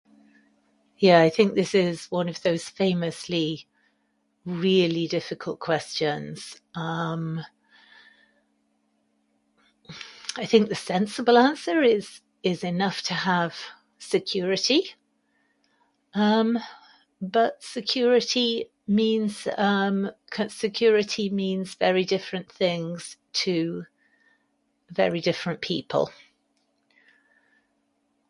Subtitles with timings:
[1.03, 3.67] I think this is one of those famously
[4.45, 6.59] really difficult questions.
[6.73, 7.45] Um...
[10.37, 13.55] I think the sensible answer is enough to have
[13.99, 14.95] security,
[16.15, 19.43] but security means
[21.75, 23.83] very different things to
[24.89, 26.11] very different people.